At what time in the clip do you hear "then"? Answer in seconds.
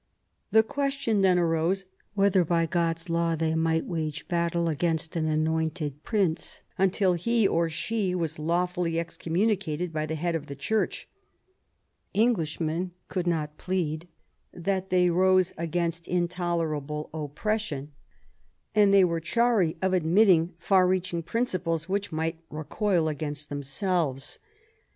1.21-1.37